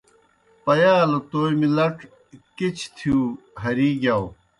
پیالوْ 0.63 1.19
تومیْ 1.29 1.67
لڇ 1.75 1.97
کِچھ 2.57 2.81
تِھیؤ 2.95 3.19
ہرِی 3.61 3.89
گِیاؤ۔ 4.01 4.25